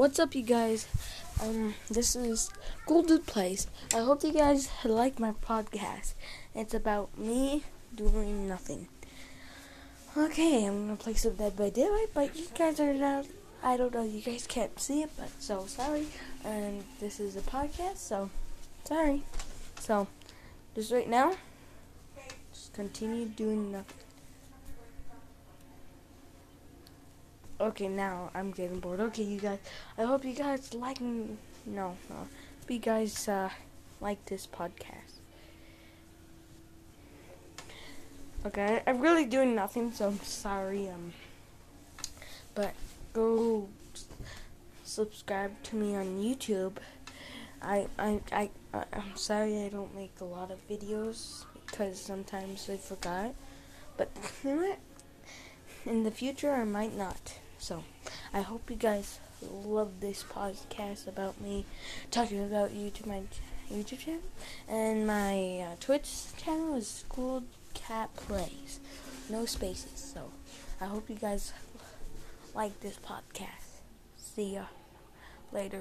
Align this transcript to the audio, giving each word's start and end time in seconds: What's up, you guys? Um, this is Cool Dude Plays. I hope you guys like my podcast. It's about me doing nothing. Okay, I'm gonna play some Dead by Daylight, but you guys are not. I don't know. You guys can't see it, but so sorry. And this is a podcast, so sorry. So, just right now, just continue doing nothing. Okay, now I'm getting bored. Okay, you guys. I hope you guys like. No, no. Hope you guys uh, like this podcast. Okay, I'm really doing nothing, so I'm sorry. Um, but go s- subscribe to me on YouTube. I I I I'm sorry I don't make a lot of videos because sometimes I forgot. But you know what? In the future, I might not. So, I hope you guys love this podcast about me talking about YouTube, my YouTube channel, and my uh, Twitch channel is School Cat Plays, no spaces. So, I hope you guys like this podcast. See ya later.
What's 0.00 0.18
up, 0.18 0.34
you 0.34 0.40
guys? 0.40 0.88
Um, 1.42 1.74
this 1.90 2.16
is 2.16 2.50
Cool 2.86 3.02
Dude 3.02 3.26
Plays. 3.26 3.66
I 3.92 3.98
hope 3.98 4.24
you 4.24 4.32
guys 4.32 4.70
like 4.82 5.20
my 5.20 5.32
podcast. 5.32 6.14
It's 6.54 6.72
about 6.72 7.18
me 7.18 7.64
doing 7.94 8.48
nothing. 8.48 8.88
Okay, 10.16 10.64
I'm 10.64 10.86
gonna 10.86 10.96
play 10.96 11.12
some 11.12 11.34
Dead 11.34 11.54
by 11.54 11.68
Daylight, 11.68 12.14
but 12.14 12.34
you 12.34 12.46
guys 12.56 12.80
are 12.80 12.94
not. 12.94 13.26
I 13.62 13.76
don't 13.76 13.92
know. 13.92 14.02
You 14.02 14.22
guys 14.22 14.46
can't 14.46 14.80
see 14.80 15.02
it, 15.02 15.10
but 15.18 15.28
so 15.38 15.66
sorry. 15.66 16.06
And 16.46 16.82
this 16.98 17.20
is 17.20 17.36
a 17.36 17.42
podcast, 17.42 17.98
so 17.98 18.30
sorry. 18.84 19.22
So, 19.80 20.08
just 20.74 20.92
right 20.92 21.10
now, 21.10 21.36
just 22.54 22.72
continue 22.72 23.26
doing 23.26 23.70
nothing. 23.70 24.09
Okay, 27.60 27.88
now 27.88 28.30
I'm 28.34 28.52
getting 28.52 28.80
bored. 28.80 29.00
Okay, 29.00 29.22
you 29.22 29.38
guys. 29.38 29.58
I 29.98 30.04
hope 30.04 30.24
you 30.24 30.32
guys 30.32 30.72
like. 30.72 30.98
No, 31.00 31.28
no. 31.66 32.16
Hope 32.16 32.70
you 32.70 32.78
guys 32.78 33.28
uh, 33.28 33.50
like 34.00 34.24
this 34.24 34.46
podcast. 34.46 35.20
Okay, 38.46 38.82
I'm 38.86 39.00
really 39.00 39.26
doing 39.26 39.54
nothing, 39.54 39.92
so 39.92 40.06
I'm 40.08 40.20
sorry. 40.20 40.88
Um, 40.88 41.12
but 42.54 42.72
go 43.12 43.68
s- 43.94 44.06
subscribe 44.82 45.62
to 45.64 45.76
me 45.76 45.94
on 45.94 46.18
YouTube. 46.18 46.78
I 47.60 47.88
I 47.98 48.20
I 48.32 48.48
I'm 48.72 49.16
sorry 49.16 49.62
I 49.64 49.68
don't 49.68 49.94
make 49.94 50.14
a 50.22 50.24
lot 50.24 50.50
of 50.50 50.66
videos 50.66 51.44
because 51.66 52.00
sometimes 52.00 52.70
I 52.70 52.78
forgot. 52.78 53.34
But 53.98 54.08
you 54.42 54.54
know 54.54 54.62
what? 54.62 54.78
In 55.84 56.04
the 56.04 56.10
future, 56.10 56.52
I 56.54 56.64
might 56.64 56.96
not. 56.96 57.34
So, 57.60 57.84
I 58.32 58.40
hope 58.40 58.70
you 58.70 58.76
guys 58.76 59.18
love 59.42 60.00
this 60.00 60.24
podcast 60.24 61.06
about 61.06 61.40
me 61.40 61.66
talking 62.10 62.42
about 62.42 62.70
YouTube, 62.70 63.06
my 63.06 63.22
YouTube 63.70 63.98
channel, 63.98 64.22
and 64.66 65.06
my 65.06 65.60
uh, 65.60 65.76
Twitch 65.78 66.08
channel 66.42 66.74
is 66.76 66.88
School 66.88 67.44
Cat 67.74 68.14
Plays, 68.16 68.80
no 69.28 69.44
spaces. 69.44 70.12
So, 70.14 70.30
I 70.80 70.86
hope 70.86 71.10
you 71.10 71.16
guys 71.16 71.52
like 72.54 72.80
this 72.80 72.96
podcast. 72.96 73.82
See 74.16 74.54
ya 74.54 74.64
later. 75.52 75.78